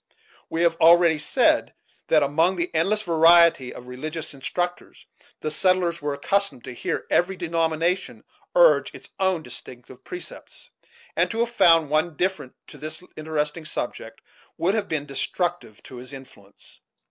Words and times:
We 0.49 0.63
have 0.63 0.77
already 0.77 1.19
said 1.19 1.75
that, 2.07 2.23
among 2.23 2.55
the 2.55 2.73
endless 2.73 3.03
variety 3.03 3.71
of 3.71 3.85
religious 3.85 4.33
instructors, 4.33 5.05
the 5.41 5.51
settlers 5.51 6.01
were 6.01 6.15
accustomed 6.15 6.63
to 6.63 6.73
hear 6.73 7.05
every 7.11 7.35
denomination 7.35 8.23
urge 8.55 8.95
its 8.95 9.11
own 9.19 9.43
distinctive 9.43 10.03
precepts, 10.03 10.71
and 11.15 11.29
to 11.29 11.41
have 11.41 11.51
found 11.51 11.91
one 11.91 12.07
indifferent 12.07 12.55
to 12.65 12.79
this 12.79 13.03
Interesting 13.15 13.63
subject 13.65 14.21
would 14.57 14.73
have 14.73 14.87
been 14.87 15.05
destructive 15.05 15.83
to 15.83 15.97
his 15.97 16.13
influence. 16.13 16.79